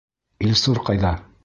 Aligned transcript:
—Илсур 0.47 0.83
ҡайҙа? 0.89 1.15